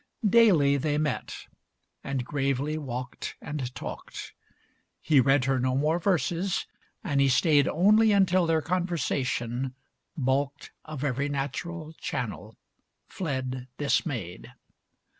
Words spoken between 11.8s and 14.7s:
channel, fled dismayed.